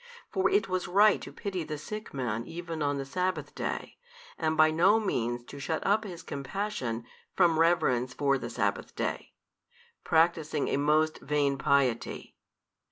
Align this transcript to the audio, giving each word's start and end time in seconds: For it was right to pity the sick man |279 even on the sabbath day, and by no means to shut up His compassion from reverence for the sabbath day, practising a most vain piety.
For 0.31 0.49
it 0.49 0.67
was 0.67 0.87
right 0.87 1.21
to 1.21 1.31
pity 1.31 1.63
the 1.63 1.77
sick 1.77 2.11
man 2.11 2.43
|279 2.45 2.47
even 2.47 2.81
on 2.81 2.97
the 2.97 3.05
sabbath 3.05 3.53
day, 3.53 3.99
and 4.35 4.57
by 4.57 4.71
no 4.71 4.99
means 4.99 5.43
to 5.43 5.59
shut 5.59 5.85
up 5.85 6.05
His 6.05 6.23
compassion 6.23 7.05
from 7.35 7.59
reverence 7.59 8.11
for 8.15 8.39
the 8.39 8.49
sabbath 8.49 8.95
day, 8.95 9.33
practising 10.03 10.69
a 10.69 10.77
most 10.77 11.19
vain 11.19 11.55
piety. 11.59 12.35